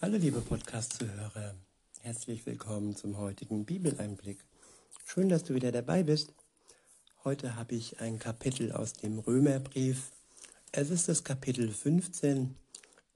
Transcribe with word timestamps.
Hallo 0.00 0.16
liebe 0.16 0.40
Podcast-Zuhörer, 0.40 1.56
herzlich 2.02 2.46
willkommen 2.46 2.94
zum 2.94 3.18
heutigen 3.18 3.64
Bibeleinblick. 3.64 4.38
Schön, 5.04 5.28
dass 5.28 5.42
du 5.42 5.54
wieder 5.54 5.72
dabei 5.72 6.04
bist. 6.04 6.32
Heute 7.24 7.56
habe 7.56 7.74
ich 7.74 7.98
ein 7.98 8.20
Kapitel 8.20 8.70
aus 8.70 8.92
dem 8.92 9.18
Römerbrief. 9.18 10.12
Es 10.70 10.90
ist 10.90 11.08
das 11.08 11.24
Kapitel 11.24 11.72
15. 11.72 12.54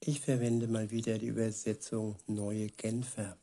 Ich 0.00 0.22
verwende 0.22 0.66
mal 0.66 0.90
wieder 0.90 1.18
die 1.18 1.28
Übersetzung 1.28 2.16
Neue 2.26 2.66
Genfer. 2.66 3.36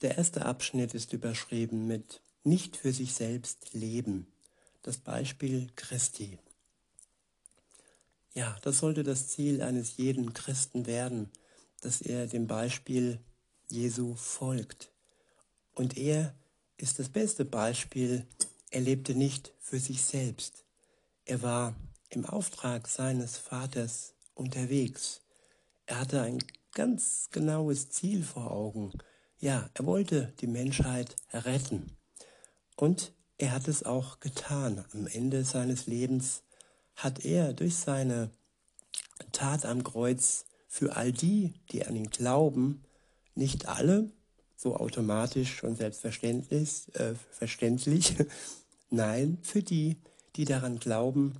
Der 0.00 0.16
erste 0.16 0.46
Abschnitt 0.46 0.94
ist 0.94 1.12
überschrieben 1.12 1.86
mit 1.86 2.22
Nicht 2.44 2.78
für 2.78 2.94
sich 2.94 3.12
selbst 3.12 3.74
leben. 3.74 4.26
Das 4.80 4.96
Beispiel 4.96 5.68
Christi. 5.76 6.38
Ja, 8.32 8.56
das 8.62 8.78
sollte 8.78 9.02
das 9.02 9.28
Ziel 9.28 9.60
eines 9.60 9.98
jeden 9.98 10.32
Christen 10.32 10.86
werden, 10.86 11.30
dass 11.80 12.00
er 12.00 12.26
dem 12.26 12.46
Beispiel 12.46 13.20
Jesu 13.68 14.14
folgt. 14.14 14.90
Und 15.74 15.96
er 15.96 16.34
ist 16.76 16.98
das 16.98 17.08
beste 17.08 17.44
Beispiel. 17.44 18.26
Er 18.70 18.80
lebte 18.80 19.14
nicht 19.14 19.52
für 19.60 19.78
sich 19.78 20.02
selbst. 20.02 20.64
Er 21.24 21.42
war 21.42 21.74
im 22.10 22.24
Auftrag 22.24 22.88
seines 22.88 23.36
Vaters 23.36 24.14
unterwegs. 24.34 25.20
Er 25.86 26.00
hatte 26.00 26.22
ein 26.22 26.42
ganz 26.72 27.28
genaues 27.30 27.90
Ziel 27.90 28.22
vor 28.22 28.50
Augen. 28.50 28.92
Ja, 29.38 29.70
er 29.74 29.86
wollte 29.86 30.32
die 30.40 30.46
Menschheit 30.46 31.16
retten. 31.32 31.96
Und 32.76 33.12
er 33.36 33.52
hat 33.52 33.68
es 33.68 33.84
auch 33.84 34.20
getan. 34.20 34.84
Am 34.92 35.06
Ende 35.06 35.44
seines 35.44 35.86
Lebens 35.86 36.42
hat 36.96 37.24
er 37.24 37.52
durch 37.52 37.76
seine 37.76 38.30
Tat 39.32 39.64
am 39.64 39.84
Kreuz 39.84 40.44
für 40.68 40.96
all 40.96 41.12
die, 41.12 41.54
die 41.72 41.84
an 41.86 41.96
ihn 41.96 42.10
glauben, 42.10 42.84
nicht 43.34 43.66
alle, 43.66 44.12
so 44.56 44.76
automatisch 44.76 45.64
und 45.64 45.76
selbstverständlich, 45.76 46.94
äh, 46.94 47.14
verständlich, 47.30 48.14
nein, 48.90 49.38
für 49.42 49.62
die, 49.62 49.96
die 50.36 50.44
daran 50.44 50.78
glauben 50.78 51.36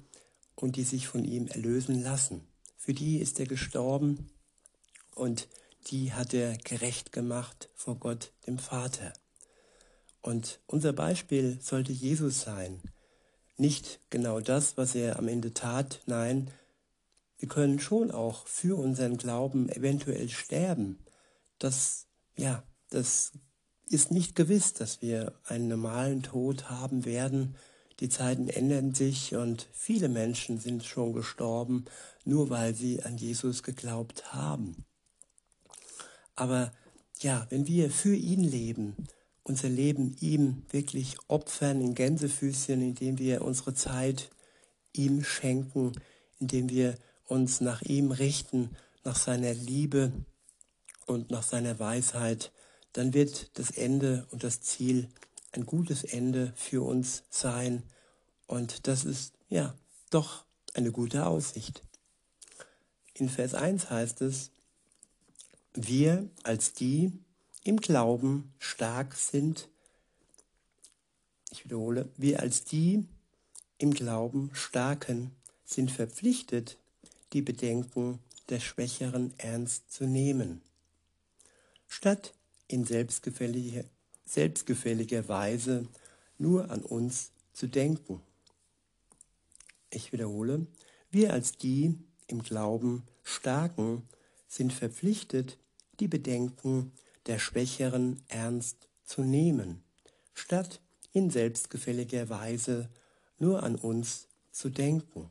und 0.55 0.77
die 0.77 0.85
sich 0.85 1.07
von 1.07 1.25
ihm 1.25 1.47
erlösen 1.47 2.03
lassen. 2.03 2.47
Für 2.77 2.95
die 2.95 3.19
ist 3.19 3.39
er 3.39 3.47
gestorben 3.47 4.31
und 5.15 5.49
die 5.89 6.13
hat 6.13 6.33
er 6.33 6.57
gerecht 6.57 7.13
gemacht 7.13 7.69
vor 7.75 7.97
Gott, 7.97 8.33
dem 8.47 8.59
Vater. 8.59 9.13
Und 10.23 10.61
unser 10.67 10.93
Beispiel 10.93 11.59
sollte 11.61 11.93
Jesus 11.93 12.41
sein. 12.41 12.81
Nicht 13.57 14.01
genau 14.11 14.41
das, 14.41 14.77
was 14.77 14.95
er 14.95 15.19
am 15.19 15.29
Ende 15.29 15.55
tat, 15.55 16.01
nein, 16.07 16.51
wir 17.39 17.49
können 17.49 17.79
schon 17.79 18.11
auch 18.11 18.47
für 18.47 18.77
unseren 18.77 19.17
Glauben 19.17 19.69
eventuell 19.69 20.29
sterben. 20.29 20.99
Das, 21.59 22.07
ja, 22.37 22.63
das 22.91 23.33
ist 23.89 24.11
nicht 24.11 24.35
gewiss, 24.35 24.75
dass 24.75 25.03
wir 25.03 25.33
einen 25.45 25.69
normalen 25.69 26.23
Tod 26.23 26.69
haben 26.69 27.05
werden. 27.05 27.57
Die 28.01 28.09
Zeiten 28.09 28.49
ändern 28.49 28.95
sich 28.95 29.35
und 29.35 29.69
viele 29.73 30.09
Menschen 30.09 30.61
sind 30.61 30.85
schon 30.85 31.13
gestorben, 31.13 31.85
nur 32.25 32.51
weil 32.51 32.75
sie 32.75 33.03
an 33.03 33.17
Jesus 33.17 33.63
geglaubt 33.63 34.33
haben. 34.33 34.85
Aber 36.35 36.73
ja, 37.21 37.47
wenn 37.51 37.67
wir 37.67 37.91
für 37.91 38.15
ihn 38.15 38.43
leben, 38.43 38.95
unser 39.43 39.69
Leben 39.69 40.15
ihm 40.21 40.65
wirklich 40.71 41.17
opfern 41.27 41.81
in 41.81 41.95
Gänsefüßchen, 41.95 42.81
indem 42.81 43.19
wir 43.19 43.43
unsere 43.43 43.75
Zeit 43.75 44.31
ihm 44.93 45.25
schenken, 45.25 45.93
indem 46.39 46.69
wir 46.69 46.97
uns 47.29 47.61
nach 47.61 47.83
ihm 47.83 48.11
richten, 48.11 48.77
nach 49.05 49.17
seiner 49.17 49.55
Liebe 49.55 50.13
und 51.07 51.31
nach 51.31 51.43
seiner 51.43 51.79
Weisheit, 51.79 52.53
dann 52.93 53.15
wird 53.15 53.57
das 53.59 53.71
Ende 53.71 54.27
und 54.31 54.43
das 54.43 54.61
Ziel 54.61 55.09
ein 55.53 55.67
gutes 55.67 56.05
Ende 56.05 56.53
für 56.57 56.83
uns 56.85 57.23
sein. 57.31 57.83
Und 58.47 58.87
das 58.87 59.05
ist 59.05 59.35
ja 59.49 59.75
doch 60.11 60.45
eine 60.75 60.91
gute 60.91 61.27
Aussicht. 61.27 61.83
In 63.15 63.29
Vers 63.29 63.55
1 63.55 63.91
heißt 63.91 64.21
es, 64.23 64.51
wir 65.75 66.29
als 66.43 66.73
die 66.73 67.13
im 67.65 67.81
Glauben 67.81 68.53
stark 68.59 69.15
sind, 69.15 69.69
ich 71.51 71.65
wiederhole, 71.65 72.09
wir 72.17 72.41
als 72.41 72.65
die 72.65 73.07
im 73.79 73.93
Glauben 73.93 74.51
starken 74.55 75.31
sind 75.65 75.91
verpflichtet, 75.91 76.79
die 77.33 77.43
Bedenken 77.43 78.21
der 78.49 78.61
Schwächeren 78.61 79.35
ernst 79.39 79.93
zu 79.93 80.05
nehmen. 80.07 80.63
Statt 81.87 82.35
in 82.67 82.85
selbstgefälliger, 82.85 83.85
selbstgefälliger 84.25 85.29
Weise 85.29 85.87
nur 86.39 86.71
an 86.71 86.83
uns 86.83 87.33
zu 87.53 87.67
denken. 87.67 88.21
Ich 89.91 90.13
wiederhole, 90.13 90.67
wir 91.11 91.33
als 91.33 91.53
die 91.53 91.99
im 92.27 92.43
Glauben 92.43 93.05
Starken 93.23 94.03
sind 94.47 94.73
verpflichtet, 94.73 95.59
die 96.01 96.09
Bedenken 96.09 96.93
der 97.27 97.39
Schwächeren 97.39 98.23
ernst 98.29 98.89
zu 99.05 99.23
nehmen, 99.23 99.83
statt 100.35 100.81
in 101.13 101.31
selbstgefälliger 101.31 102.29
Weise 102.29 102.89
nur 103.39 103.63
an 103.63 103.77
uns 103.77 104.29
zu 104.51 104.69
denken. 104.69 105.31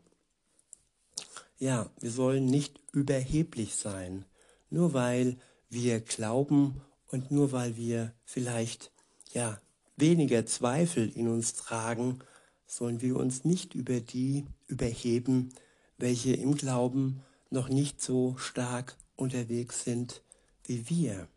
Ja, 1.60 1.90
wir 2.00 2.12
sollen 2.12 2.46
nicht 2.46 2.80
überheblich 2.92 3.76
sein, 3.76 4.26
nur 4.70 4.94
weil 4.94 5.38
wir 5.70 6.00
glauben 6.00 6.82
und 7.08 7.32
nur 7.32 7.52
weil 7.52 7.76
wir 7.78 8.14
vielleicht 8.26 8.92
ja 9.34 9.60
weniger 9.96 10.46
Zweifel 10.46 11.10
in 11.10 11.28
uns 11.28 11.56
tragen, 11.56 12.20
sollen 12.68 13.02
wir 13.02 13.16
uns 13.16 13.44
nicht 13.44 13.74
über 13.74 14.00
die 14.02 14.46
überheben, 14.68 15.50
welche 15.98 16.34
im 16.34 16.56
Glauben 16.56 17.24
noch 17.50 17.70
nicht 17.70 18.02
so 18.02 18.38
stark 18.38 18.96
unterwegs 19.16 19.84
sind 19.84 20.22
wie 20.66 20.90
wir. 20.90 21.28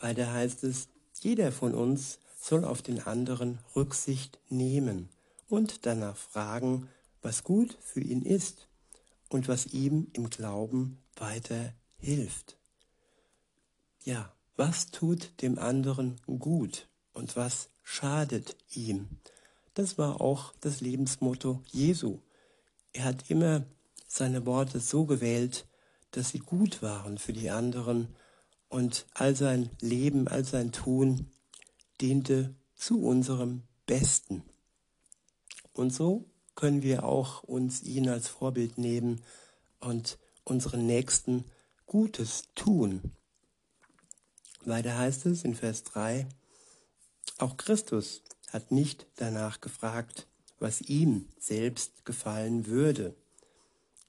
Weiter 0.00 0.32
heißt 0.32 0.64
es, 0.64 0.88
jeder 1.20 1.52
von 1.52 1.74
uns 1.74 2.18
soll 2.40 2.64
auf 2.64 2.82
den 2.82 3.00
anderen 3.00 3.58
Rücksicht 3.76 4.38
nehmen 4.48 5.10
und 5.48 5.84
danach 5.84 6.16
fragen, 6.16 6.88
was 7.22 7.44
gut 7.44 7.76
für 7.80 8.00
ihn 8.00 8.22
ist 8.22 8.68
und 9.28 9.48
was 9.48 9.66
ihm 9.66 10.08
im 10.12 10.30
Glauben 10.30 10.98
weiter 11.16 11.74
hilft. 11.98 12.56
Ja, 14.04 14.32
was 14.56 14.90
tut 14.90 15.40
dem 15.42 15.58
anderen 15.58 16.20
gut 16.26 16.88
und 17.12 17.36
was 17.36 17.70
schadet 17.82 18.56
ihm? 18.74 19.08
Das 19.74 19.98
war 19.98 20.20
auch 20.20 20.52
das 20.60 20.80
Lebensmotto 20.80 21.62
Jesu. 21.70 22.20
Er 22.92 23.04
hat 23.04 23.30
immer 23.30 23.64
seine 24.06 24.44
Worte 24.46 24.80
so 24.80 25.04
gewählt, 25.04 25.66
dass 26.10 26.30
sie 26.30 26.40
gut 26.40 26.82
waren 26.82 27.18
für 27.18 27.32
die 27.32 27.50
anderen 27.50 28.08
und 28.68 29.06
all 29.14 29.36
sein 29.36 29.70
Leben, 29.80 30.28
all 30.28 30.44
sein 30.44 30.72
Tun 30.72 31.30
diente 32.00 32.54
zu 32.74 33.02
unserem 33.02 33.62
Besten. 33.86 34.42
Und 35.72 35.92
so 35.92 36.29
können 36.60 36.82
wir 36.82 37.04
auch 37.04 37.42
uns 37.42 37.82
ihn 37.82 38.06
als 38.10 38.28
Vorbild 38.28 38.76
nehmen 38.76 39.22
und 39.80 40.18
unseren 40.44 40.86
Nächsten 40.86 41.46
Gutes 41.86 42.48
tun. 42.54 43.00
Weiter 44.66 44.98
heißt 44.98 45.24
es 45.24 45.42
in 45.42 45.54
Vers 45.54 45.84
3, 45.84 46.28
auch 47.38 47.56
Christus 47.56 48.20
hat 48.50 48.72
nicht 48.72 49.06
danach 49.16 49.62
gefragt, 49.62 50.26
was 50.58 50.82
ihm 50.82 51.30
selbst 51.38 52.04
gefallen 52.04 52.66
würde. 52.66 53.14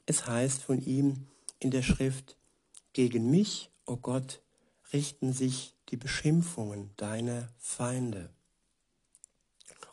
Es 0.06 0.28
heißt 0.28 0.62
von 0.62 0.82
ihm 0.82 1.28
in 1.60 1.72
der 1.72 1.84
Schrift, 1.84 2.36
gegen 2.92 3.32
mich, 3.32 3.70
o 3.86 3.94
oh 3.94 3.98
Gott, 3.98 4.42
richten 4.92 5.32
sich 5.32 5.74
die 5.88 5.96
Beschimpfungen 5.96 6.92
deiner 6.98 7.48
Feinde. 7.58 8.30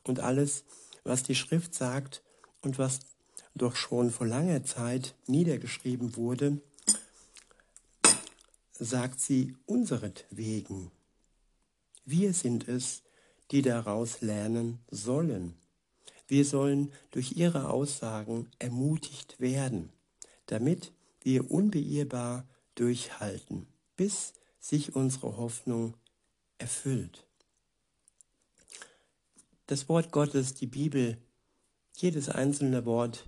Und 0.03 0.19
alles, 0.19 0.65
was 1.05 1.23
die 1.23 1.37
Schrift 1.37 1.73
sagt, 1.73 2.25
und 2.63 2.79
was 2.79 3.01
doch 3.55 3.77
schon 3.77 4.11
vor 4.11 4.27
langer 4.27 4.65
Zeit 4.65 5.15
niedergeschrieben 5.27 6.17
wurde, 6.17 6.61
sagt 8.73 9.21
sie 9.21 9.57
unseretwegen. 9.67 10.91
Wir 12.05 12.33
sind 12.33 12.69
es, 12.69 13.03
die 13.51 13.63
daraus 13.63 14.21
lernen 14.21 14.79
sollen. 14.91 15.55
Wir 16.27 16.45
sollen 16.45 16.93
durch 17.11 17.33
ihre 17.33 17.71
Aussagen 17.71 18.49
ermutigt 18.59 19.41
werden, 19.41 19.91
damit 20.47 20.93
wir 21.23 21.51
unbeirrbar 21.51 22.47
durchhalten, 22.75 23.67
bis 23.97 24.35
sich 24.61 24.95
unsere 24.95 25.37
Hoffnung 25.37 25.95
erfüllt. 26.59 27.27
Das 29.67 29.89
Wort 29.89 30.13
Gottes, 30.13 30.55
die 30.55 30.67
Bibel, 30.67 31.19
jedes 32.01 32.29
einzelne 32.29 32.85
Wort 32.85 33.25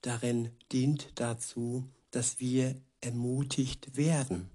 darin 0.00 0.50
dient 0.72 1.08
dazu, 1.16 1.88
dass 2.10 2.40
wir 2.40 2.74
ermutigt 3.00 3.96
werden. 3.96 4.50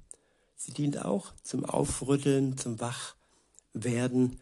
Sie 0.56 0.72
dient 0.72 1.04
auch 1.04 1.34
zum 1.44 1.66
Aufrütteln, 1.66 2.58
zum 2.58 2.80
Wachwerden, 2.80 4.40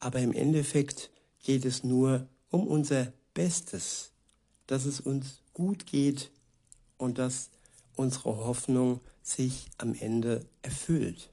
aber 0.00 0.20
im 0.20 0.32
Endeffekt 0.32 1.10
geht 1.42 1.64
es 1.64 1.84
nur 1.84 2.26
um 2.50 2.66
unser 2.66 3.12
Bestes, 3.34 4.12
dass 4.66 4.84
es 4.84 5.00
uns 5.00 5.42
gut 5.52 5.86
geht 5.86 6.30
und 6.96 7.18
dass 7.18 7.50
unsere 7.96 8.36
Hoffnung 8.36 9.00
sich 9.22 9.66
am 9.78 9.94
Ende 9.94 10.46
erfüllt. 10.62 11.30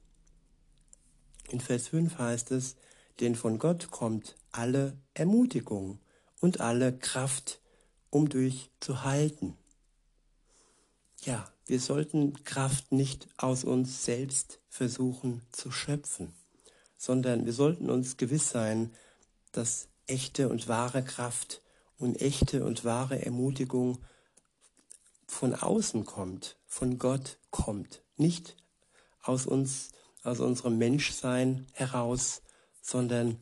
In 1.49 1.61
Vers 1.61 1.87
5 1.87 2.17
heißt 2.17 2.51
es, 2.51 2.75
denn 3.19 3.35
von 3.35 3.59
Gott 3.59 3.91
kommt 3.91 4.35
alle 4.51 4.97
Ermutigung 5.13 5.99
und 6.39 6.61
alle 6.61 6.97
Kraft, 6.97 7.61
um 8.09 8.29
durchzuhalten. 8.29 9.55
Ja, 11.21 11.51
wir 11.65 11.79
sollten 11.79 12.43
Kraft 12.43 12.91
nicht 12.91 13.27
aus 13.37 13.63
uns 13.63 14.05
selbst 14.05 14.59
versuchen 14.69 15.41
zu 15.51 15.71
schöpfen, 15.71 16.33
sondern 16.97 17.45
wir 17.45 17.53
sollten 17.53 17.89
uns 17.89 18.17
gewiss 18.17 18.49
sein, 18.49 18.93
dass 19.51 19.89
echte 20.07 20.49
und 20.49 20.67
wahre 20.67 21.03
Kraft 21.03 21.61
und 21.97 22.21
echte 22.21 22.65
und 22.65 22.85
wahre 22.85 23.23
Ermutigung 23.23 23.99
von 25.27 25.53
außen 25.53 26.05
kommt, 26.05 26.57
von 26.65 26.97
Gott 26.97 27.37
kommt, 27.51 28.01
nicht 28.15 28.55
aus 29.21 29.45
uns, 29.45 29.91
aus 30.23 30.39
unserem 30.39 30.77
Menschsein 30.77 31.67
heraus, 31.73 32.41
sondern 32.81 33.37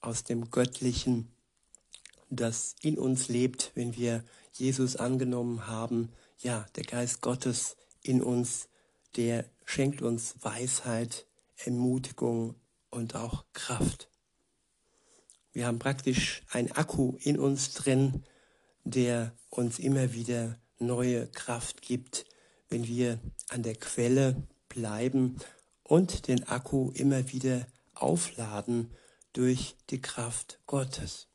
aus 0.00 0.24
dem 0.24 0.50
Göttlichen, 0.50 1.35
das 2.30 2.74
in 2.82 2.98
uns 2.98 3.28
lebt, 3.28 3.72
wenn 3.74 3.96
wir 3.96 4.24
Jesus 4.52 4.96
angenommen 4.96 5.66
haben. 5.66 6.12
Ja, 6.38 6.66
der 6.76 6.84
Geist 6.84 7.20
Gottes 7.20 7.76
in 8.02 8.22
uns, 8.22 8.68
der 9.16 9.44
schenkt 9.64 10.02
uns 10.02 10.36
Weisheit, 10.40 11.26
Ermutigung 11.56 12.54
und 12.90 13.14
auch 13.14 13.44
Kraft. 13.52 14.08
Wir 15.52 15.66
haben 15.66 15.78
praktisch 15.78 16.42
ein 16.50 16.70
Akku 16.72 17.16
in 17.20 17.38
uns 17.38 17.72
drin, 17.72 18.24
der 18.84 19.32
uns 19.48 19.78
immer 19.78 20.12
wieder 20.12 20.58
neue 20.78 21.26
Kraft 21.28 21.82
gibt, 21.82 22.26
wenn 22.68 22.86
wir 22.86 23.18
an 23.48 23.62
der 23.62 23.74
Quelle 23.74 24.42
bleiben 24.68 25.36
und 25.82 26.28
den 26.28 26.46
Akku 26.48 26.90
immer 26.90 27.32
wieder 27.32 27.66
aufladen 27.94 28.90
durch 29.32 29.76
die 29.90 30.00
Kraft 30.00 30.60
Gottes. 30.66 31.28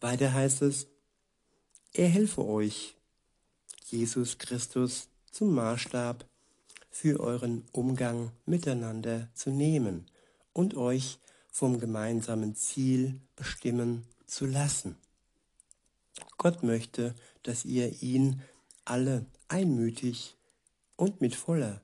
Weiter 0.00 0.32
heißt 0.32 0.62
es, 0.62 0.86
er 1.92 2.08
helfe 2.08 2.44
euch, 2.44 2.96
Jesus 3.86 4.38
Christus 4.38 5.08
zum 5.30 5.54
Maßstab 5.54 6.26
für 6.90 7.20
euren 7.20 7.64
Umgang 7.72 8.32
miteinander 8.44 9.28
zu 9.34 9.50
nehmen 9.50 10.06
und 10.52 10.76
euch 10.76 11.18
vom 11.50 11.80
gemeinsamen 11.80 12.54
Ziel 12.54 13.20
bestimmen 13.36 14.06
zu 14.26 14.46
lassen. 14.46 14.96
Gott 16.36 16.62
möchte, 16.62 17.14
dass 17.42 17.64
ihr 17.64 18.02
ihn 18.02 18.42
alle 18.84 19.26
einmütig 19.48 20.36
und 20.96 21.20
mit 21.20 21.34
voller 21.34 21.82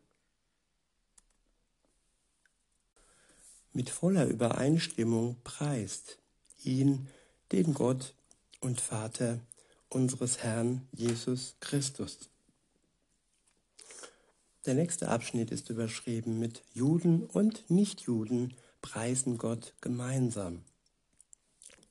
mit 3.73 3.91
voller 3.91 4.27
Übereinstimmung 4.27 5.37
preist, 5.45 6.19
ihn, 6.63 7.09
den 7.53 7.75
Gott 7.75 8.15
und 8.61 8.81
Vater 8.81 9.39
unseres 9.91 10.39
Herrn 10.39 10.89
Jesus 10.93 11.57
Christus. 11.61 12.31
Der 14.65 14.75
nächste 14.75 15.09
Abschnitt 15.09 15.51
ist 15.51 15.69
überschrieben 15.69 16.39
mit 16.39 16.63
Juden 16.73 17.25
und 17.25 17.69
Nichtjuden 17.69 18.55
preisen 18.81 19.37
Gott 19.37 19.75
gemeinsam. 19.83 20.65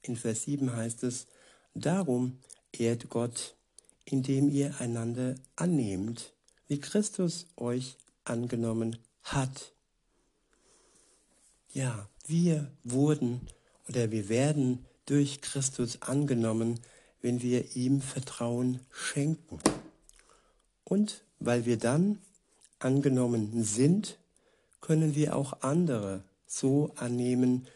In 0.01 0.15
Vers 0.15 0.43
7 0.43 0.75
heißt 0.75 1.03
es, 1.03 1.27
Darum 1.75 2.39
ehrt 2.71 3.09
Gott, 3.09 3.55
indem 4.03 4.49
ihr 4.49 4.79
einander 4.79 5.35
annehmt, 5.55 6.33
wie 6.67 6.79
Christus 6.79 7.45
euch 7.55 7.97
angenommen 8.23 8.97
hat. 9.23 9.73
Ja, 11.71 12.09
wir 12.25 12.71
wurden 12.83 13.47
oder 13.87 14.11
wir 14.11 14.27
werden 14.27 14.85
durch 15.11 15.41
Christus 15.41 16.01
angenommen, 16.01 16.79
wenn 17.21 17.41
wir 17.41 17.75
ihm 17.75 17.99
Vertrauen 17.99 18.79
schenken. 18.93 19.59
Und 20.85 21.25
weil 21.37 21.65
wir 21.65 21.77
dann 21.77 22.19
angenommen 22.79 23.61
sind, 23.61 24.17
können 24.79 25.13
wir 25.13 25.35
auch 25.35 25.63
andere 25.63 26.23
so 26.47 26.93
annehmen, 26.95 27.67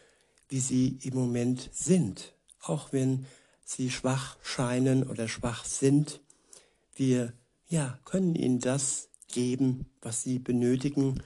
wie 0.48 0.60
sie 0.60 0.98
im 1.02 1.12
Moment 1.12 1.68
sind, 1.74 2.32
auch 2.62 2.94
wenn 2.94 3.26
sie 3.66 3.90
schwach 3.90 4.38
scheinen 4.42 5.06
oder 5.06 5.28
schwach 5.28 5.66
sind. 5.66 6.20
Wir 6.94 7.34
ja, 7.68 7.98
können 8.06 8.34
ihnen 8.34 8.60
das 8.60 9.10
geben, 9.28 9.84
was 10.00 10.22
sie 10.22 10.38
benötigen 10.38 11.22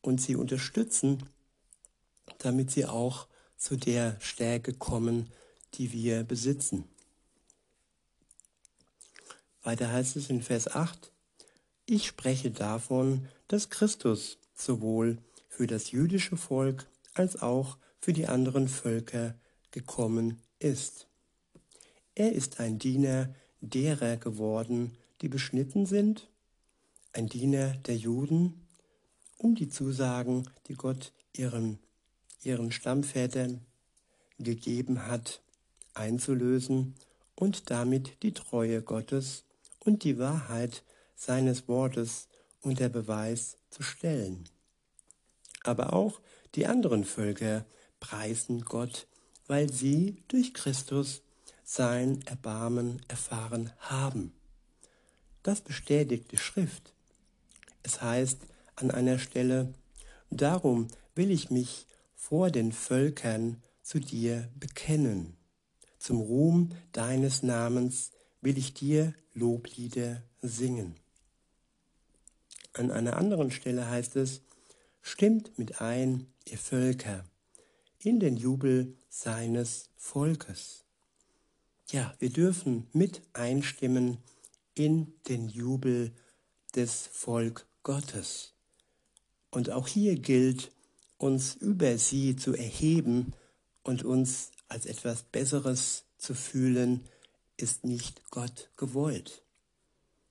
und 0.00 0.20
sie 0.20 0.36
unterstützen, 0.36 1.24
damit 2.38 2.70
sie 2.70 2.86
auch 2.86 3.26
zu 3.56 3.74
der 3.76 4.16
Stärke 4.20 4.72
kommen, 4.72 5.28
die 5.74 5.92
wir 5.92 6.24
besitzen. 6.24 6.84
Weiter 9.62 9.92
heißt 9.92 10.16
es 10.16 10.30
in 10.30 10.42
Vers 10.42 10.68
8, 10.68 11.12
ich 11.86 12.06
spreche 12.06 12.50
davon, 12.50 13.28
dass 13.48 13.68
Christus 13.68 14.38
sowohl 14.54 15.18
für 15.48 15.66
das 15.66 15.90
jüdische 15.90 16.36
Volk 16.36 16.86
als 17.14 17.40
auch 17.42 17.76
für 18.00 18.12
die 18.12 18.26
anderen 18.26 18.68
Völker 18.68 19.34
gekommen 19.70 20.40
ist. 20.58 21.08
Er 22.14 22.32
ist 22.32 22.60
ein 22.60 22.78
Diener 22.78 23.34
derer 23.60 24.16
geworden, 24.16 24.96
die 25.20 25.28
beschnitten 25.28 25.86
sind, 25.86 26.28
ein 27.12 27.26
Diener 27.26 27.74
der 27.86 27.96
Juden, 27.96 28.66
um 29.36 29.54
die 29.54 29.68
Zusagen, 29.68 30.48
die 30.68 30.74
Gott 30.74 31.12
ihren 31.32 31.78
ihren 32.44 32.72
Stammvätern 32.72 33.60
gegeben 34.38 35.06
hat, 35.06 35.42
einzulösen 35.94 36.94
und 37.34 37.70
damit 37.70 38.22
die 38.22 38.32
Treue 38.32 38.82
Gottes 38.82 39.44
und 39.78 40.04
die 40.04 40.18
Wahrheit 40.18 40.84
seines 41.14 41.68
Wortes 41.68 42.28
unter 42.62 42.88
Beweis 42.88 43.56
zu 43.70 43.82
stellen. 43.82 44.44
Aber 45.62 45.92
auch 45.92 46.20
die 46.54 46.66
anderen 46.66 47.04
Völker 47.04 47.64
preisen 48.00 48.62
Gott, 48.62 49.06
weil 49.46 49.72
sie 49.72 50.22
durch 50.28 50.54
Christus 50.54 51.22
sein 51.64 52.22
Erbarmen 52.26 53.00
erfahren 53.08 53.72
haben. 53.78 54.32
Das 55.42 55.60
bestätigt 55.60 56.32
die 56.32 56.38
Schrift. 56.38 56.94
Es 57.82 58.02
heißt 58.02 58.40
an 58.76 58.90
einer 58.90 59.18
Stelle, 59.18 59.72
darum 60.30 60.88
will 61.14 61.30
ich 61.30 61.50
mich 61.50 61.86
vor 62.14 62.50
den 62.50 62.72
Völkern 62.72 63.62
zu 63.82 64.00
dir 64.00 64.48
bekennen. 64.58 65.36
Zum 66.00 66.22
Ruhm 66.22 66.70
deines 66.92 67.42
Namens 67.42 68.10
will 68.40 68.56
ich 68.56 68.72
dir 68.72 69.14
Loblieder 69.34 70.22
singen. 70.40 70.96
An 72.72 72.90
einer 72.90 73.18
anderen 73.18 73.50
Stelle 73.50 73.88
heißt 73.88 74.16
es, 74.16 74.40
Stimmt 75.02 75.58
mit 75.58 75.82
ein, 75.82 76.26
ihr 76.46 76.56
Völker, 76.56 77.24
in 77.98 78.18
den 78.18 78.38
Jubel 78.38 78.96
seines 79.10 79.90
Volkes. 79.96 80.84
Ja, 81.88 82.14
wir 82.18 82.30
dürfen 82.30 82.86
mit 82.92 83.20
einstimmen 83.34 84.18
in 84.74 85.12
den 85.28 85.50
Jubel 85.50 86.12
des 86.74 87.08
Volk 87.12 87.66
Gottes. 87.82 88.54
Und 89.50 89.70
auch 89.70 89.86
hier 89.86 90.16
gilt, 90.16 90.70
uns 91.18 91.56
über 91.56 91.98
sie 91.98 92.36
zu 92.36 92.54
erheben 92.54 93.34
und 93.82 94.04
uns 94.04 94.50
als 94.70 94.86
etwas 94.86 95.22
Besseres 95.24 96.04
zu 96.16 96.34
fühlen, 96.34 97.04
ist 97.58 97.84
nicht 97.84 98.30
Gott 98.30 98.70
gewollt. 98.78 99.42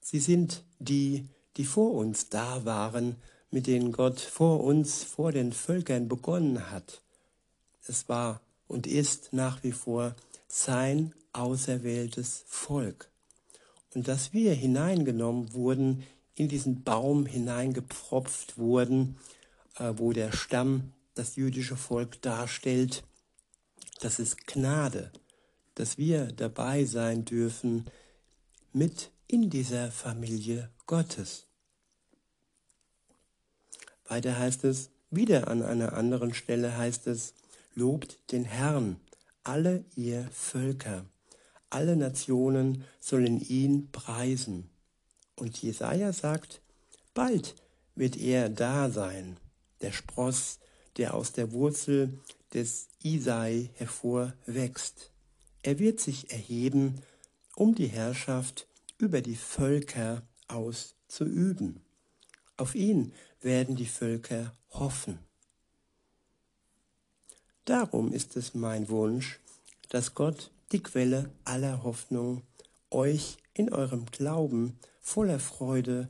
Sie 0.02 0.20
sind 0.20 0.64
die, 0.80 1.30
die 1.58 1.66
vor 1.66 1.94
uns 1.94 2.30
da 2.30 2.66
waren, 2.66 3.18
mit 3.52 3.68
denen 3.68 3.92
Gott 3.92 4.20
vor 4.20 4.64
uns, 4.64 5.04
vor 5.04 5.32
den 5.32 5.54
Völkern 5.54 6.08
begonnen 6.08 6.72
hat. 6.72 7.04
Es 7.88 8.10
war 8.10 8.42
und 8.68 8.88
ist 8.88 9.34
nach 9.34 9.64
wie 9.64 9.72
vor 9.72 10.16
sein 10.48 11.14
auserwähltes 11.34 12.44
Volk. 12.48 13.10
Und 13.94 14.08
dass 14.08 14.34
wir 14.34 14.54
hineingenommen 14.54 15.54
wurden, 15.54 16.04
in 16.36 16.48
diesen 16.48 16.84
Baum 16.84 17.26
hineingepfropft 17.26 18.58
wurden, 18.58 19.18
äh, 19.78 19.94
wo 19.98 20.14
der 20.14 20.32
Stamm 20.32 20.94
das 21.16 21.36
jüdische 21.36 21.76
Volk 21.76 22.22
darstellt. 22.22 23.04
Das 24.00 24.18
ist 24.18 24.48
Gnade, 24.48 25.12
dass 25.76 25.98
wir 25.98 26.28
dabei 26.32 26.86
sein 26.86 27.26
dürfen, 27.26 27.86
mit 28.72 29.12
in 29.28 29.50
dieser 29.50 29.92
Familie 29.92 30.70
Gottes. 30.86 31.48
Weiter 34.06 34.40
heißt 34.40 34.64
es, 34.64 34.90
wieder 35.12 35.50
an 35.50 35.62
einer 35.62 35.94
anderen 35.94 36.34
Stelle 36.34 36.78
heißt 36.78 37.08
es, 37.08 37.34
lobt 37.76 38.32
den 38.32 38.46
Herrn, 38.46 39.02
alle 39.44 39.84
ihr 39.96 40.30
Völker, 40.32 41.06
alle 41.70 41.98
Nationen 41.98 42.86
sollen 43.02 43.42
ihn 43.42 43.92
preisen. 43.92 44.70
Und 45.36 45.62
Jesaja 45.62 46.14
sagt, 46.14 46.62
bald 47.14 47.56
wird 47.96 48.16
er 48.16 48.48
da 48.48 48.90
sein, 48.90 49.38
der 49.82 49.92
Spross, 49.92 50.60
der 50.96 51.14
aus 51.14 51.34
der 51.34 51.52
Wurzel 51.52 52.18
des 52.54 52.90
Isai 53.04 53.70
hervorwächst. 53.76 55.12
Er 55.62 55.80
wird 55.80 56.00
sich 56.00 56.32
erheben, 56.32 57.02
um 57.56 57.76
die 57.76 57.88
Herrschaft 57.88 58.68
über 58.98 59.22
die 59.22 59.36
Völker 59.36 60.24
auszuüben. 60.48 61.82
Auf 62.58 62.76
ihn 62.76 63.14
werden 63.42 63.76
die 63.76 63.86
Völker 63.86 64.56
hoffen. 64.72 65.20
Darum 67.66 68.12
ist 68.12 68.36
es 68.36 68.54
mein 68.54 68.90
Wunsch, 68.90 69.40
dass 69.90 70.16
Gott, 70.16 70.52
die 70.72 70.82
Quelle 70.82 71.30
aller 71.46 71.84
Hoffnung, 71.84 72.44
euch 72.90 73.38
in 73.54 73.72
eurem 73.72 74.06
Glauben 74.08 74.80
voller 75.02 75.40
Freude 75.40 76.10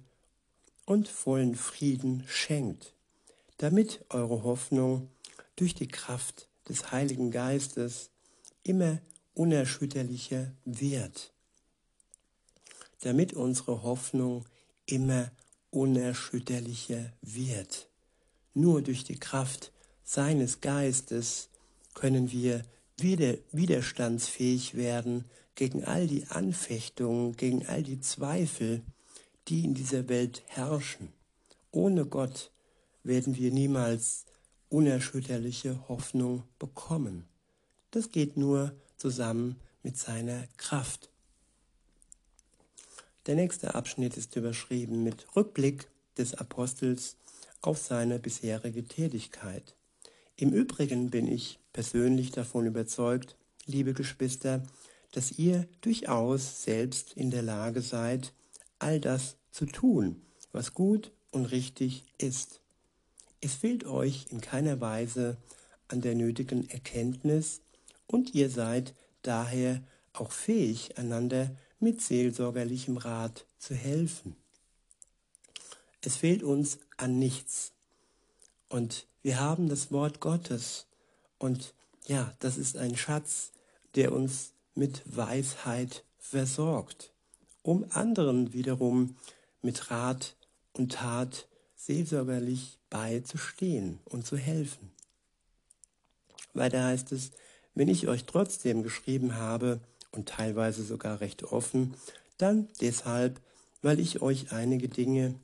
und 0.85 1.07
vollen 1.07 1.55
Frieden 1.55 2.23
schenkt, 2.27 2.95
damit 3.57 4.05
eure 4.09 4.43
Hoffnung 4.43 5.09
durch 5.59 5.75
die 5.75 5.87
Kraft 5.87 6.47
des 6.69 6.91
Heiligen 6.91 7.31
Geistes 7.31 8.11
immer 8.63 8.99
unerschütterlicher 9.33 10.53
wird, 10.63 11.33
damit 13.01 13.33
unsere 13.33 13.83
Hoffnung 13.83 14.45
immer 14.85 15.31
unerschütterlicher 15.69 17.11
wird. 17.21 17.89
Nur 18.53 18.81
durch 18.81 19.03
die 19.03 19.19
Kraft 19.19 19.71
seines 20.03 20.61
Geistes 20.61 21.49
können 21.93 22.31
wir 22.31 22.63
wieder 22.97 23.35
widerstandsfähig 23.51 24.75
werden 24.75 25.25
gegen 25.55 25.83
all 25.83 26.07
die 26.07 26.25
Anfechtungen, 26.27 27.35
gegen 27.35 27.65
all 27.67 27.83
die 27.83 27.99
Zweifel, 27.99 28.81
die 29.49 29.65
in 29.65 29.73
dieser 29.73 30.07
Welt 30.07 30.41
herrschen. 30.47 31.11
Ohne 31.71 32.05
Gott 32.05 32.51
werden 33.03 33.35
wir 33.35 33.51
niemals 33.51 34.25
unerschütterliche 34.69 35.87
Hoffnung 35.89 36.43
bekommen. 36.59 37.25
Das 37.91 38.11
geht 38.11 38.37
nur 38.37 38.73
zusammen 38.97 39.57
mit 39.83 39.97
seiner 39.97 40.47
Kraft. 40.57 41.09
Der 43.25 43.35
nächste 43.35 43.75
Abschnitt 43.75 44.17
ist 44.17 44.35
überschrieben 44.35 45.03
mit 45.03 45.35
Rückblick 45.35 45.89
des 46.17 46.33
Apostels 46.35 47.17
auf 47.61 47.77
seine 47.77 48.19
bisherige 48.19 48.85
Tätigkeit. 48.85 49.75
Im 50.35 50.53
Übrigen 50.53 51.09
bin 51.09 51.27
ich 51.27 51.59
persönlich 51.73 52.31
davon 52.31 52.65
überzeugt, 52.65 53.35
liebe 53.65 53.93
Geschwister, 53.93 54.63
dass 55.11 55.37
ihr 55.37 55.67
durchaus 55.81 56.63
selbst 56.63 57.13
in 57.13 57.31
der 57.31 57.41
Lage 57.41 57.81
seid, 57.81 58.33
all 58.77 58.99
das 58.99 59.35
zu 59.51 59.65
tun, 59.65 60.21
was 60.51 60.73
gut 60.73 61.11
und 61.31 61.45
richtig 61.45 62.05
ist. 62.17 62.61
Es 63.41 63.55
fehlt 63.55 63.85
euch 63.85 64.27
in 64.29 64.41
keiner 64.41 64.81
Weise 64.81 65.37
an 65.87 66.01
der 66.01 66.15
nötigen 66.15 66.69
Erkenntnis 66.69 67.61
und 68.07 68.35
ihr 68.35 68.49
seid 68.49 68.93
daher 69.21 69.81
auch 70.13 70.31
fähig, 70.31 70.97
einander 70.97 71.55
mit 71.79 72.01
seelsorgerlichem 72.01 72.97
Rat 72.97 73.45
zu 73.57 73.73
helfen. 73.75 74.35
Es 76.01 76.15
fehlt 76.15 76.43
uns 76.43 76.79
an 76.97 77.19
nichts. 77.19 77.73
Und 78.69 79.07
wir 79.21 79.39
haben 79.39 79.67
das 79.67 79.91
Wort 79.91 80.19
Gottes. 80.19 80.87
Und 81.37 81.73
ja, 82.05 82.33
das 82.39 82.57
ist 82.57 82.77
ein 82.77 82.95
Schatz, 82.95 83.51
der 83.95 84.13
uns 84.13 84.53
mit 84.75 85.01
Weisheit 85.05 86.03
versorgt, 86.17 87.13
um 87.63 87.85
anderen 87.91 88.53
wiederum 88.53 89.17
mit 89.61 89.91
Rat 89.91 90.35
und 90.73 90.93
Tat 90.93 91.48
seelsorgerlich 91.79 92.77
beizustehen 92.89 93.99
und 94.05 94.25
zu 94.25 94.35
helfen. 94.35 94.91
Weiter 96.53 96.83
heißt 96.83 97.11
es, 97.13 97.31
wenn 97.73 97.87
ich 97.87 98.07
euch 98.07 98.25
trotzdem 98.25 98.83
geschrieben 98.83 99.35
habe, 99.35 99.79
und 100.11 100.29
teilweise 100.29 100.83
sogar 100.83 101.21
recht 101.21 101.43
offen, 101.43 101.93
dann 102.37 102.67
deshalb, 102.81 103.39
weil 103.81 103.99
ich 103.99 104.21
euch 104.21 104.51
einige 104.51 104.89
Dinge 104.89 105.35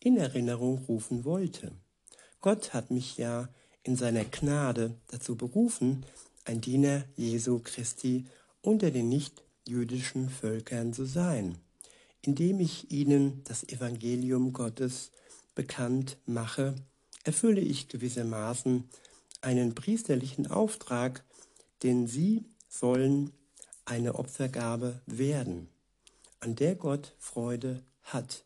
in 0.00 0.16
Erinnerung 0.16 0.84
rufen 0.88 1.24
wollte. 1.24 1.72
Gott 2.40 2.74
hat 2.74 2.90
mich 2.90 3.16
ja 3.16 3.48
in 3.84 3.96
seiner 3.96 4.24
Gnade 4.24 4.94
dazu 5.08 5.36
berufen, 5.36 6.04
ein 6.44 6.60
Diener 6.60 7.04
Jesu 7.16 7.60
Christi 7.62 8.26
unter 8.62 8.90
den 8.90 9.08
nichtjüdischen 9.08 10.28
Völkern 10.28 10.92
zu 10.92 11.04
sein, 11.04 11.58
indem 12.20 12.60
ich 12.60 12.90
ihnen 12.90 13.42
das 13.44 13.64
Evangelium 13.68 14.52
Gottes 14.52 15.10
bekannt 15.54 16.18
mache, 16.26 16.74
erfülle 17.24 17.60
ich 17.60 17.88
gewissermaßen 17.88 18.88
einen 19.40 19.74
priesterlichen 19.74 20.46
Auftrag, 20.46 21.24
den 21.82 22.06
sie 22.06 22.44
sollen 22.68 23.32
eine 23.84 24.14
Opfergabe 24.14 25.02
werden, 25.06 25.68
an 26.40 26.54
der 26.54 26.74
Gott 26.74 27.14
Freude 27.18 27.82
hat. 28.02 28.44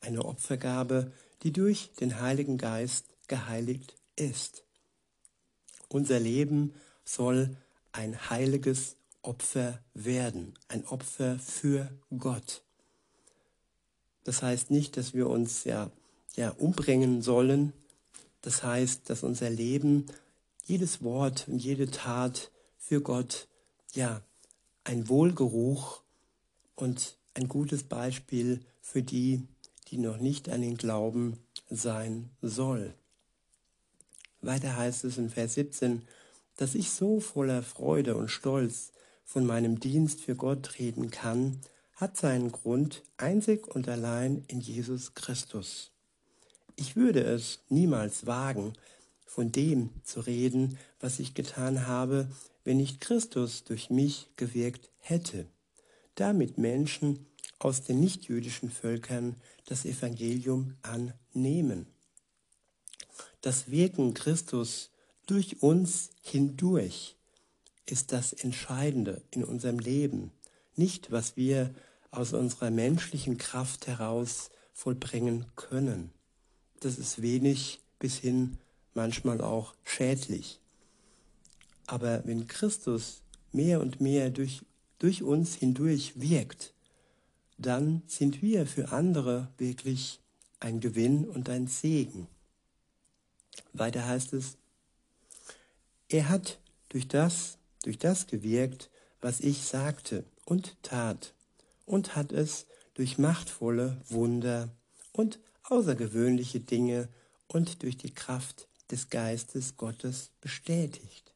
Eine 0.00 0.24
Opfergabe, 0.24 1.12
die 1.42 1.52
durch 1.52 1.92
den 2.00 2.20
Heiligen 2.20 2.58
Geist 2.58 3.06
geheiligt 3.28 3.96
ist. 4.14 4.64
Unser 5.88 6.20
Leben 6.20 6.74
soll 7.04 7.56
ein 7.92 8.30
heiliges 8.30 8.96
Opfer 9.22 9.80
werden, 9.94 10.54
ein 10.68 10.86
Opfer 10.86 11.38
für 11.38 11.90
Gott. 12.16 12.62
Das 14.24 14.42
heißt 14.42 14.70
nicht, 14.70 14.96
dass 14.96 15.14
wir 15.14 15.28
uns 15.28 15.64
ja, 15.64 15.90
ja 16.36 16.50
umbringen 16.50 17.22
sollen. 17.22 17.72
Das 18.42 18.62
heißt, 18.62 19.10
dass 19.10 19.22
unser 19.22 19.50
Leben, 19.50 20.06
jedes 20.64 21.02
Wort 21.02 21.48
und 21.48 21.58
jede 21.58 21.90
Tat 21.90 22.50
für 22.78 23.00
Gott 23.00 23.48
ja 23.94 24.22
ein 24.84 25.08
Wohlgeruch 25.08 26.02
und 26.76 27.16
ein 27.34 27.48
gutes 27.48 27.82
Beispiel 27.82 28.60
für 28.80 29.02
die, 29.02 29.42
die 29.88 29.98
noch 29.98 30.18
nicht 30.18 30.48
an 30.48 30.60
den 30.60 30.76
Glauben 30.76 31.38
sein 31.70 32.30
soll. 32.40 32.94
Weiter 34.40 34.76
heißt 34.76 35.04
es 35.04 35.18
in 35.18 35.30
Vers 35.30 35.54
17, 35.54 36.02
dass 36.56 36.74
ich 36.74 36.90
so 36.90 37.20
voller 37.20 37.62
Freude 37.62 38.16
und 38.16 38.30
Stolz 38.30 38.92
von 39.24 39.44
meinem 39.44 39.80
Dienst 39.80 40.20
für 40.20 40.36
Gott 40.36 40.78
reden 40.78 41.10
kann, 41.10 41.60
hat 41.94 42.16
seinen 42.16 42.52
Grund 42.52 43.02
einzig 43.16 43.66
und 43.66 43.88
allein 43.88 44.44
in 44.48 44.60
Jesus 44.60 45.14
Christus. 45.14 45.90
Ich 46.76 46.94
würde 46.94 47.24
es 47.24 47.60
niemals 47.68 48.26
wagen, 48.26 48.74
von 49.24 49.50
dem 49.50 49.90
zu 50.04 50.20
reden, 50.20 50.78
was 51.00 51.18
ich 51.18 51.34
getan 51.34 51.86
habe, 51.86 52.28
wenn 52.64 52.76
nicht 52.76 53.00
Christus 53.00 53.64
durch 53.64 53.90
mich 53.90 54.28
gewirkt 54.36 54.90
hätte, 54.98 55.46
damit 56.14 56.58
Menschen 56.58 57.26
aus 57.58 57.82
den 57.82 58.00
nichtjüdischen 58.00 58.70
Völkern 58.70 59.36
das 59.66 59.84
Evangelium 59.84 60.74
annehmen. 60.82 61.86
Das 63.40 63.70
Wirken 63.70 64.14
Christus 64.14 64.90
durch 65.26 65.62
uns 65.62 66.10
hindurch 66.22 67.16
ist 67.86 68.12
das 68.12 68.32
Entscheidende 68.32 69.22
in 69.30 69.44
unserem 69.44 69.78
Leben, 69.78 70.32
nicht 70.74 71.10
was 71.10 71.36
wir 71.36 71.74
aus 72.10 72.32
unserer 72.32 72.70
menschlichen 72.70 73.38
Kraft 73.38 73.86
heraus 73.86 74.50
vollbringen 74.72 75.46
können. 75.56 76.12
Das 76.80 76.98
ist 76.98 77.22
wenig 77.22 77.80
bis 77.98 78.18
hin 78.18 78.58
manchmal 78.94 79.40
auch 79.40 79.74
schädlich. 79.84 80.60
Aber 81.86 82.22
wenn 82.26 82.46
Christus 82.46 83.22
mehr 83.52 83.80
und 83.80 84.00
mehr 84.00 84.30
durch, 84.30 84.62
durch 84.98 85.22
uns 85.22 85.54
hindurch 85.54 86.12
wirkt, 86.16 86.74
dann 87.58 88.02
sind 88.06 88.42
wir 88.42 88.66
für 88.66 88.92
andere 88.92 89.48
wirklich 89.58 90.20
ein 90.60 90.80
Gewinn 90.80 91.26
und 91.26 91.48
ein 91.48 91.68
Segen. 91.68 92.26
Weiter 93.72 94.06
heißt 94.06 94.32
es, 94.32 94.56
er 96.08 96.28
hat 96.28 96.58
durch 96.88 97.08
das, 97.08 97.58
durch 97.82 97.98
das 97.98 98.26
gewirkt, 98.26 98.90
was 99.20 99.40
ich 99.40 99.62
sagte 99.62 100.24
und 100.44 100.76
tat, 100.82 101.34
und 101.84 102.16
hat 102.16 102.32
es 102.32 102.66
durch 102.94 103.18
machtvolle 103.18 104.00
Wunder 104.08 104.68
und 105.12 105.38
außergewöhnliche 105.68 106.60
Dinge 106.60 107.08
und 107.48 107.82
durch 107.82 107.96
die 107.96 108.14
Kraft 108.14 108.68
des 108.90 109.10
Geistes 109.10 109.76
Gottes 109.76 110.30
bestätigt 110.40 111.26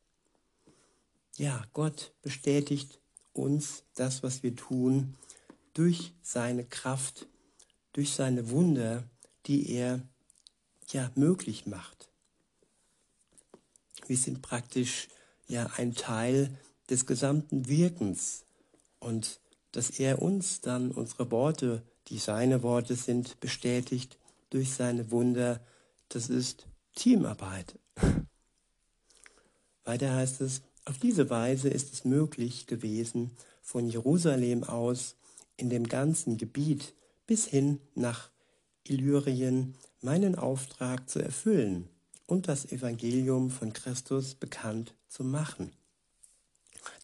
ja, 1.40 1.64
Gott 1.72 2.12
bestätigt 2.20 3.00
uns 3.32 3.84
das, 3.94 4.22
was 4.22 4.42
wir 4.42 4.54
tun, 4.54 5.16
durch 5.72 6.12
seine 6.20 6.64
Kraft, 6.64 7.28
durch 7.94 8.12
seine 8.12 8.50
Wunder, 8.50 9.04
die 9.46 9.70
er 9.70 10.02
ja 10.90 11.10
möglich 11.14 11.64
macht. 11.64 12.10
Wir 14.06 14.18
sind 14.18 14.42
praktisch 14.42 15.08
ja 15.49 15.70
ein 15.78 15.94
Teil 15.94 16.54
des 16.90 17.06
gesamten 17.06 17.68
Wirkens 17.68 18.44
und 18.99 19.40
dass 19.72 19.99
er 19.99 20.20
uns 20.20 20.60
dann 20.60 20.90
unsere 20.90 21.30
Worte, 21.30 21.82
die 22.08 22.18
seine 22.18 22.62
Worte 22.62 22.96
sind, 22.96 23.40
bestätigt 23.40 24.18
durch 24.50 24.73
seine 24.73 25.11
Wunder, 25.11 25.64
das 26.09 26.28
ist 26.28 26.66
Teamarbeit. 26.95 27.78
Weiter 29.85 30.14
heißt 30.14 30.40
es, 30.40 30.62
auf 30.85 30.99
diese 30.99 31.30
Weise 31.30 31.69
ist 31.69 31.92
es 31.92 32.04
möglich 32.04 32.66
gewesen, 32.66 33.30
von 33.62 33.87
Jerusalem 33.87 34.64
aus 34.64 35.16
in 35.57 35.71
dem 35.71 35.87
ganzen 35.87 36.37
Gebiet 36.37 36.95
bis 37.26 37.47
hin 37.47 37.80
nach 37.95 38.30
Illyrien 38.85 39.76
meinen 40.00 40.35
Auftrag 40.35 41.09
zu 41.09 41.21
erfüllen 41.21 41.88
und 42.26 42.49
das 42.49 42.73
Evangelium 42.73 43.50
von 43.50 43.73
Christus 43.73 44.35
bekannt 44.35 44.95
zu 45.09 45.23
machen. 45.25 45.73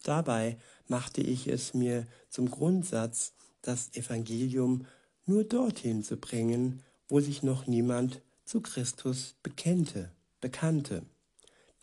Dabei 0.02 0.58
machte 0.88 1.20
ich 1.20 1.48
es 1.48 1.74
mir 1.74 2.06
zum 2.30 2.50
Grundsatz, 2.50 3.34
das 3.62 3.92
Evangelium 3.94 4.86
nur 5.26 5.44
dorthin 5.44 6.02
zu 6.02 6.16
bringen, 6.16 6.82
wo 7.08 7.20
sich 7.20 7.42
noch 7.42 7.66
niemand 7.66 8.20
zu 8.44 8.60
Christus 8.60 9.34
bekennte, 9.42 10.10
bekannte. 10.40 11.02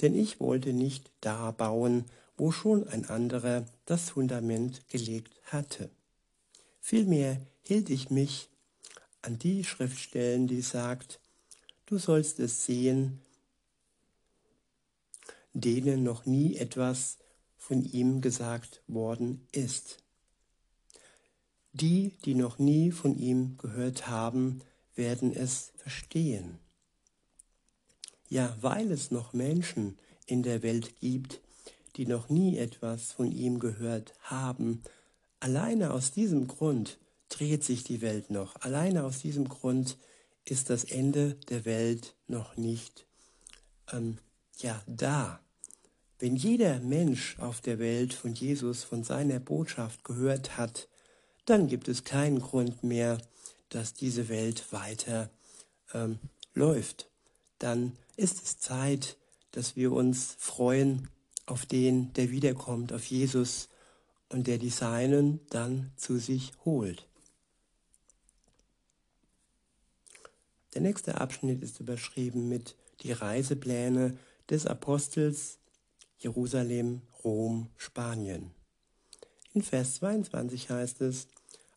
Denn 0.02 0.16
ich 0.16 0.40
wollte 0.40 0.74
nicht 0.74 1.12
da 1.22 1.52
bauen, 1.52 2.06
wo 2.38 2.52
schon 2.52 2.88
ein 2.88 3.06
anderer 3.10 3.66
das 3.86 4.10
Fundament 4.10 4.88
gelegt 4.90 5.34
hatte. 5.46 5.90
Vielmehr 6.80 7.40
hielt 7.62 7.90
ich 7.90 8.10
mich 8.10 8.50
an 9.22 9.40
die 9.40 9.64
Schriftstellen, 9.64 10.48
die 10.48 10.62
sagt, 10.62 11.20
du 11.86 11.98
sollst 11.98 12.40
es 12.40 12.66
sehen, 12.66 13.22
denen 15.54 16.04
noch 16.04 16.26
nie 16.26 16.58
etwas 16.58 17.18
von 17.58 17.84
ihm 17.84 18.20
gesagt 18.20 18.82
worden 18.88 19.48
ist. 19.52 20.00
Die, 21.72 22.18
die 22.26 22.36
noch 22.36 22.60
nie 22.60 22.92
von 22.92 23.18
ihm 23.18 23.58
gehört 23.58 24.08
haben, 24.08 24.62
werden 24.96 25.34
es 25.34 25.72
verstehen. 25.78 26.60
Ja, 28.30 28.56
weil 28.62 28.92
es 28.92 29.12
noch 29.12 29.34
Menschen 29.34 29.98
in 30.26 30.44
der 30.44 30.64
Welt 30.64 31.00
gibt, 31.00 31.42
die 31.96 32.06
noch 32.06 32.30
nie 32.30 32.58
etwas 32.58 33.12
von 33.12 33.32
ihm 33.32 33.60
gehört 33.60 34.14
haben, 34.22 34.82
alleine 35.40 35.94
aus 35.94 36.12
diesem 36.12 36.48
Grund 36.48 36.98
dreht 37.30 37.64
sich 37.64 37.84
die 37.84 38.02
Welt 38.02 38.30
noch. 38.30 38.56
Alleine 38.62 39.04
aus 39.04 39.20
diesem 39.20 39.48
Grund 39.48 39.98
ist 40.46 40.70
das 40.70 40.84
Ende 40.84 41.36
der 41.50 41.66
Welt 41.66 42.16
noch 42.28 42.58
nicht 42.58 43.06
ähm, 43.92 44.18
ja, 44.60 44.82
da. 44.88 45.40
Wenn 46.20 46.36
jeder 46.36 46.80
Mensch 46.80 47.38
auf 47.40 47.62
der 47.62 47.80
Welt 47.80 48.14
von 48.14 48.34
Jesus, 48.34 48.84
von 48.84 49.04
seiner 49.04 49.40
Botschaft 49.40 50.04
gehört 50.04 50.58
hat, 50.58 50.88
dann 51.46 51.68
gibt 51.68 51.88
es 51.88 52.04
keinen 52.04 52.40
Grund 52.40 52.84
mehr, 52.84 53.18
dass 53.74 53.94
diese 53.94 54.30
Welt 54.30 54.72
weiter 54.72 55.30
ähm, 55.94 56.20
läuft. 56.54 57.10
Dann 57.60 57.98
ist 58.16 58.44
es 58.44 58.60
Zeit, 58.60 59.18
dass 59.52 59.76
wir 59.76 59.92
uns 59.92 60.36
freuen 60.38 61.10
auf 61.46 61.66
den, 61.66 62.14
der 62.14 62.32
wiederkommt, 62.32 62.94
auf 62.94 63.06
Jesus 63.06 63.70
und 64.30 64.48
der 64.48 64.58
die 64.58 64.70
Seinen 64.70 65.40
dann 65.50 65.92
zu 65.96 66.18
sich 66.18 66.52
holt. 66.66 67.08
Der 70.74 70.82
nächste 70.82 71.22
Abschnitt 71.22 71.62
ist 71.62 71.80
überschrieben 71.80 72.50
mit 72.50 72.76
die 73.02 73.12
Reisepläne 73.12 74.18
des 74.50 74.66
Apostels 74.66 75.60
Jerusalem, 76.18 77.02
Rom, 77.24 77.70
Spanien. 77.78 78.52
In 79.54 79.62
Vers 79.62 79.96
22 79.96 80.70
heißt 80.70 81.02
es, 81.02 81.28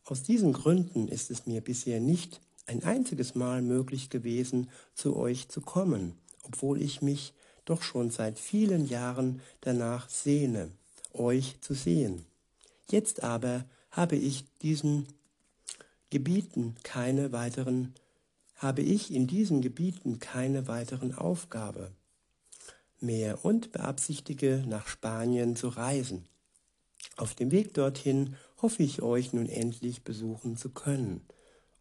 aus 0.07 0.23
diesen 0.23 0.53
Gründen 0.53 1.09
ist 1.09 1.31
es 1.31 1.47
mir 1.47 1.61
bisher 1.61 2.01
nicht 2.01 2.41
ein 2.67 2.85
einziges 2.85 3.35
Mal 3.35 3.61
möglich 3.61 4.09
gewesen, 4.09 4.71
zu 4.95 5.17
euch 5.17 5.49
zu 5.49 5.61
kommen, 5.61 6.15
obwohl 6.45 6.81
ich 6.81 7.03
mich 7.03 7.35
doch 7.65 7.83
schon 7.83 8.11
seit 8.11 8.39
vielen 8.39 8.89
Jahren 8.89 9.41
danach 9.61 10.09
sehne, 10.09 10.71
euch 11.13 11.61
zu 11.61 11.75
sehen. 11.75 12.25
Jetzt 12.89 13.25
aber 13.25 13.65
habe 13.91 14.17
ich 14.17 14.45
diesen 14.63 15.09
Gebieten 16.11 16.77
keine 16.85 17.33
weiteren, 17.33 17.93
habe 18.55 18.83
ich 18.83 19.13
in 19.13 19.27
diesen 19.27 19.61
Gebieten 19.61 20.21
keine 20.21 20.69
weiteren 20.69 21.15
Aufgabe 21.15 21.91
mehr 23.01 23.45
und 23.45 23.73
beabsichtige 23.73 24.65
nach 24.67 24.87
Spanien 24.87 25.57
zu 25.57 25.69
reisen. 25.69 26.25
Auf 27.17 27.35
dem 27.35 27.51
Weg 27.51 27.75
dorthin 27.75 28.37
hoffe 28.61 28.83
ich 28.83 29.03
euch 29.03 29.33
nun 29.33 29.49
endlich 29.49 30.03
besuchen 30.03 30.57
zu 30.57 30.71
können, 30.71 31.21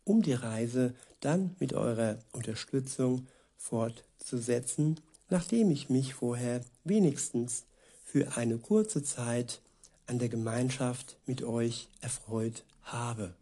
um 0.04 0.22
die 0.22 0.34
Reise 0.34 0.94
dann 1.20 1.56
mit 1.60 1.74
eurer 1.74 2.20
Unterstützung 2.32 3.28
fortzusetzen, 3.58 5.00
nachdem 5.30 5.72
ich 5.72 5.90
mich 5.90 6.14
vorher 6.14 6.62
wenigstens 6.84 7.66
für 8.04 8.38
eine 8.38 8.58
kurze 8.58 9.04
Zeit 9.04 9.62
an 10.08 10.20
der 10.20 10.30
Gemeinschaft 10.30 11.18
mit 11.26 11.44
euch 11.44 11.90
erfreut 12.02 12.64
habe. 12.84 13.34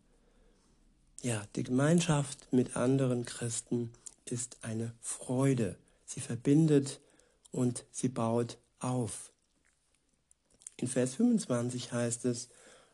Ja, 1.22 1.46
die 1.56 1.64
Gemeinschaft 1.64 2.52
mit 2.52 2.76
anderen 2.76 3.26
Christen 3.26 3.92
ist 4.26 4.58
eine 4.62 4.94
Freude. 5.02 5.78
Sie 6.06 6.22
verbindet 6.22 7.02
und 7.52 7.86
sie 7.92 8.10
baut 8.10 8.58
auf. 8.80 9.32
In 10.78 10.88
Vers 10.88 11.16
25 11.16 11.92
heißt 11.92 12.26
es, 12.26 12.50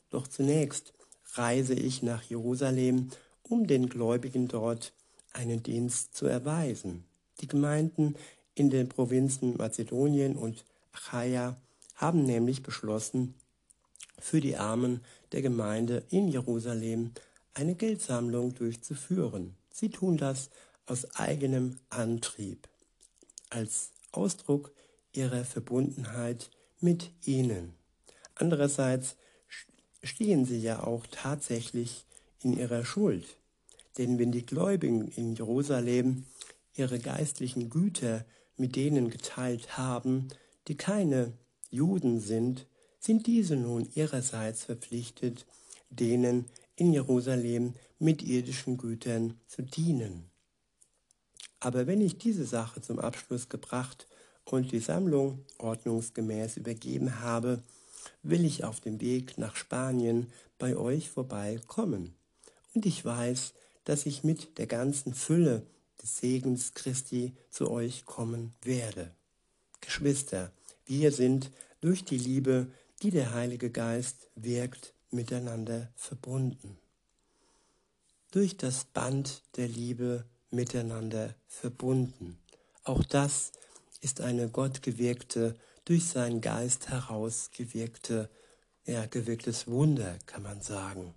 doch 0.10 0.28
zunächst 0.28 0.94
reise 1.34 1.74
ich 1.74 2.04
nach 2.04 2.24
Jerusalem, 2.24 3.10
um 3.44 3.68
den 3.68 3.90
Gläubigen 3.90 4.48
dort 4.48 4.94
einen 5.34 5.64
Dienst 5.64 6.16
zu 6.16 6.26
erweisen. 6.26 7.06
Die 7.42 7.48
Gemeinden 7.48 8.16
in 8.56 8.70
den 8.70 8.90
Provinzen 8.90 9.58
Mazedonien 9.58 10.36
und 10.36 10.66
Achaia 10.92 11.56
haben 11.96 12.24
nämlich 12.24 12.64
beschlossen, 12.64 13.36
für 14.20 14.42
die 14.42 14.58
Armen 14.58 15.02
der 15.32 15.42
Gemeinde 15.42 16.04
in 16.10 16.28
Jerusalem 16.28 17.12
eine 17.54 17.76
Geldsammlung 17.76 18.54
durchzuführen. 18.54 19.56
Sie 19.72 19.90
tun 19.90 20.18
das 20.18 20.50
aus 20.86 21.16
eigenem 21.16 21.78
Antrieb, 21.90 22.68
als 23.50 23.92
Ausdruck 24.12 24.72
ihrer 25.14 25.46
Verbundenheit 25.46 26.50
mit 26.80 27.12
ihnen. 27.26 27.74
Andererseits 28.36 29.16
stehen 30.04 30.46
sie 30.46 30.60
ja 30.60 30.84
auch 30.84 31.06
tatsächlich 31.08 32.06
in 32.42 32.58
ihrer 32.58 32.86
Schuld. 32.86 33.26
Denn 33.98 34.18
wenn 34.18 34.32
die 34.32 34.46
Gläubigen 34.46 35.08
in 35.08 35.36
Jerusalem 35.36 36.26
ihre 36.76 37.00
geistlichen 37.00 37.70
Güter 37.70 38.26
mit 38.58 38.76
denen 38.76 39.10
geteilt 39.10 39.78
haben, 39.78 40.30
die 40.68 40.76
keine 40.76 41.34
Juden 41.70 42.20
sind, 42.20 42.66
sind 43.00 43.28
diese 43.28 43.56
nun 43.56 43.88
ihrerseits 43.96 44.64
verpflichtet, 44.64 45.46
denen 45.90 46.46
in 46.76 46.94
Jerusalem 46.94 47.74
mit 47.98 48.22
irdischen 48.22 48.78
Gütern 48.78 49.40
zu 49.48 49.62
dienen. 49.62 50.30
Aber 51.60 51.88
wenn 51.88 52.02
ich 52.02 52.18
diese 52.18 52.46
Sache 52.46 52.82
zum 52.82 53.00
Abschluss 53.00 53.50
gebracht 53.50 54.08
und 54.46 54.72
die 54.72 54.80
Sammlung 54.80 55.46
ordnungsgemäß 55.58 56.58
übergeben 56.58 57.20
habe, 57.20 57.62
will 58.24 58.46
ich 58.46 58.64
auf 58.64 58.80
dem 58.80 59.02
Weg 59.02 59.38
nach 59.38 59.56
Spanien 59.56 60.32
bei 60.58 60.76
euch 60.76 61.10
vorbeikommen. 61.10 62.16
Und 62.74 62.86
ich 62.86 63.04
weiß, 63.04 63.54
dass 63.86 64.06
ich 64.06 64.24
mit 64.24 64.58
der 64.58 64.68
ganzen 64.68 65.14
Fülle 65.14 65.66
des 66.02 66.18
Segens 66.18 66.74
Christi 66.74 67.34
zu 67.50 67.70
euch 67.70 68.06
kommen 68.06 68.54
werde. 68.62 69.12
Geschwister, 69.82 70.52
wir 70.86 71.12
sind 71.12 71.52
durch 71.82 72.04
die 72.04 72.18
Liebe, 72.18 72.68
die 73.02 73.12
der 73.12 73.34
Heilige 73.34 73.70
Geist 73.70 74.30
wirkt, 74.36 74.94
miteinander 75.12 75.90
verbunden. 75.96 76.78
Durch 78.32 78.58
das 78.58 78.86
Band 78.86 79.42
der 79.56 79.68
Liebe 79.68 80.26
miteinander 80.52 81.36
verbunden. 81.48 82.38
Auch 82.84 83.04
das 83.04 83.52
ist 84.02 84.22
eine 84.22 84.50
gottgewirkte 84.50 85.56
durch 85.90 86.06
seinen 86.06 86.40
Geist 86.40 86.90
heraus 86.90 87.50
gewirkte, 87.52 88.30
ja, 88.86 89.08
gewirktes 89.08 89.66
Wunder, 89.68 90.20
kann 90.28 90.44
man 90.44 90.62
sagen. 90.62 91.16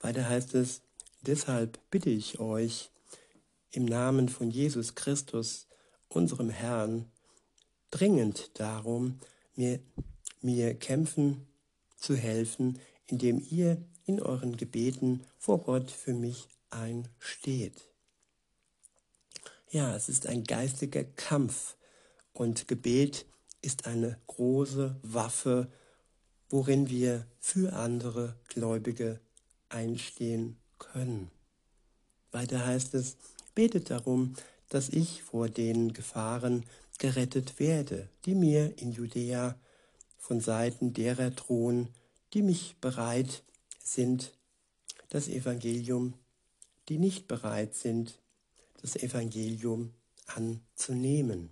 Weiter 0.00 0.26
heißt 0.26 0.54
es, 0.54 0.80
deshalb 1.20 1.78
bitte 1.90 2.08
ich 2.08 2.40
euch 2.40 2.90
im 3.70 3.84
Namen 3.84 4.30
von 4.30 4.50
Jesus 4.50 4.94
Christus, 4.94 5.66
unserem 6.08 6.48
Herrn, 6.48 7.12
dringend 7.90 8.58
darum, 8.58 9.20
mir, 9.54 9.80
mir 10.40 10.74
kämpfen 10.74 11.46
zu 11.98 12.16
helfen, 12.16 12.80
indem 13.08 13.44
ihr 13.50 13.76
in 14.06 14.22
euren 14.22 14.56
Gebeten 14.56 15.22
vor 15.36 15.58
Gott 15.58 15.90
für 15.90 16.14
mich 16.14 16.48
einsteht. 16.70 17.90
Ja, 19.68 19.94
es 19.94 20.08
ist 20.08 20.26
ein 20.26 20.44
geistiger 20.44 21.04
Kampf 21.04 21.74
und 22.32 22.68
Gebet 22.68 23.26
ist 23.62 23.86
eine 23.86 24.18
große 24.26 24.96
Waffe, 25.02 25.68
worin 26.48 26.88
wir 26.88 27.26
für 27.40 27.72
andere 27.74 28.36
Gläubige 28.48 29.20
einstehen 29.68 30.56
können. 30.78 31.30
Weiter 32.30 32.64
heißt 32.64 32.94
es, 32.94 33.16
betet 33.54 33.90
darum, 33.90 34.34
dass 34.68 34.88
ich 34.88 35.22
vor 35.22 35.48
den 35.48 35.92
Gefahren 35.92 36.64
gerettet 36.98 37.58
werde, 37.58 38.08
die 38.24 38.34
mir 38.34 38.78
in 38.78 38.92
Judäa 38.92 39.58
von 40.16 40.40
Seiten 40.40 40.92
derer 40.92 41.30
drohen, 41.30 41.88
die 42.34 42.42
mich 42.42 42.76
bereit 42.80 43.42
sind, 43.82 44.32
das 45.08 45.28
Evangelium, 45.28 46.14
die 46.88 46.98
nicht 46.98 47.28
bereit 47.28 47.74
sind, 47.74 48.20
das 48.80 48.96
Evangelium 48.96 49.94
anzunehmen. 50.26 51.50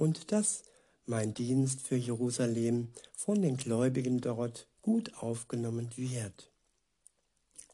Und 0.00 0.32
dass 0.32 0.62
mein 1.04 1.34
Dienst 1.34 1.86
für 1.86 1.96
Jerusalem 1.96 2.88
von 3.12 3.42
den 3.42 3.58
Gläubigen 3.58 4.22
dort 4.22 4.66
gut 4.80 5.12
aufgenommen 5.18 5.90
wird. 5.94 6.50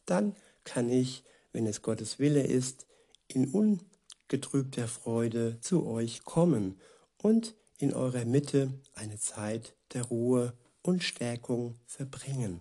Dann 0.07 0.35
kann 0.65 0.91
ich, 0.91 1.23
wenn 1.53 1.69
es 1.69 1.83
Gottes 1.83 2.19
Wille 2.19 2.43
ist, 2.43 2.87
in 3.29 3.49
ungetrübter 3.53 4.89
Freude 4.89 5.61
zu 5.61 5.87
euch 5.87 6.25
kommen 6.25 6.81
und 7.23 7.55
in 7.79 7.95
eurer 7.95 8.25
Mitte 8.25 8.73
eine 8.95 9.21
Zeit 9.21 9.77
der 9.93 10.03
Ruhe 10.03 10.53
und 10.83 11.05
Stärkung 11.05 11.77
verbringen. 11.87 12.61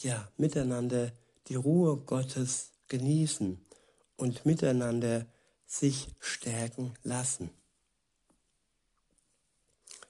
Ja, 0.00 0.28
miteinander 0.38 1.12
die 1.46 1.54
Ruhe 1.54 1.98
Gottes 1.98 2.72
genießen 2.88 3.64
und 4.16 4.44
miteinander 4.44 5.24
sich 5.68 6.08
stärken 6.18 6.94
lassen. 7.04 7.50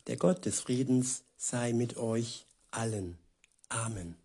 Der 0.06 0.16
Gott 0.18 0.44
des 0.44 0.60
Friedens 0.60 1.24
sei 1.36 1.72
mit 1.72 1.96
euch 1.96 2.46
allen. 2.70 3.18
Amen. 3.70 4.16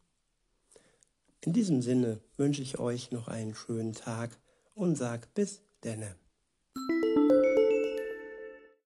In 1.39 1.53
diesem 1.53 1.81
Sinne 1.81 2.19
wünsche 2.35 2.61
ich 2.61 2.79
euch 2.79 3.11
noch 3.11 3.29
einen 3.29 3.55
schönen 3.55 3.93
Tag 3.93 4.37
und 4.73 4.97
sag 4.97 5.33
bis 5.33 5.61
denne. 5.85 6.15